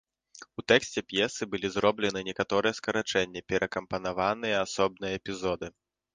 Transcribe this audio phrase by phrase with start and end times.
[0.59, 5.67] У тэксце п'есы былі зроблены некаторыя скарачэнні, перакампанаваныя асобныя эпізоды.